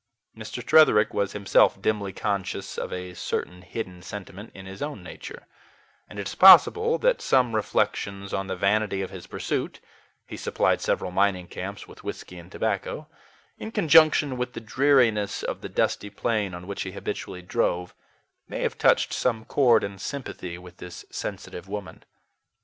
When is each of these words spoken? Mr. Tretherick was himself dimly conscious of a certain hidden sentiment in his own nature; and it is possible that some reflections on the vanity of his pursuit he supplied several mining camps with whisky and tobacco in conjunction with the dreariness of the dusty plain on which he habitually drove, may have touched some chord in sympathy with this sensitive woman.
Mr. 0.35 0.63
Tretherick 0.65 1.13
was 1.13 1.33
himself 1.33 1.79
dimly 1.79 2.11
conscious 2.11 2.75
of 2.79 2.91
a 2.91 3.13
certain 3.13 3.61
hidden 3.61 4.01
sentiment 4.01 4.49
in 4.55 4.65
his 4.65 4.81
own 4.81 5.03
nature; 5.03 5.45
and 6.09 6.17
it 6.17 6.27
is 6.27 6.33
possible 6.33 6.97
that 6.97 7.21
some 7.21 7.53
reflections 7.55 8.33
on 8.33 8.47
the 8.47 8.55
vanity 8.55 9.03
of 9.03 9.11
his 9.11 9.27
pursuit 9.27 9.79
he 10.25 10.35
supplied 10.35 10.81
several 10.81 11.11
mining 11.11 11.45
camps 11.47 11.87
with 11.87 12.03
whisky 12.03 12.39
and 12.39 12.51
tobacco 12.51 13.07
in 13.59 13.69
conjunction 13.71 14.37
with 14.37 14.53
the 14.53 14.59
dreariness 14.59 15.43
of 15.43 15.61
the 15.61 15.69
dusty 15.69 16.09
plain 16.09 16.55
on 16.55 16.65
which 16.65 16.81
he 16.81 16.93
habitually 16.93 17.43
drove, 17.43 17.93
may 18.47 18.61
have 18.63 18.79
touched 18.79 19.13
some 19.13 19.45
chord 19.45 19.83
in 19.83 19.99
sympathy 19.99 20.57
with 20.57 20.77
this 20.77 21.05
sensitive 21.11 21.67
woman. 21.69 22.03